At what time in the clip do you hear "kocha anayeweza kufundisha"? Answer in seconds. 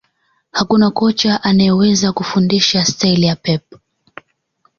0.91-2.85